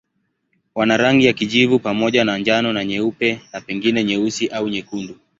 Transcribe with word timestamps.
Wana 0.75 0.97
rangi 0.97 1.25
ya 1.25 1.33
kijivu 1.33 1.79
pamoja 1.79 2.23
na 2.25 2.37
njano 2.37 2.73
na 2.73 2.85
nyeupe 2.85 3.41
na 3.53 3.61
pengine 3.61 4.03
nyeusi 4.03 4.47
au 4.47 4.67
nyekundu. 4.69 5.15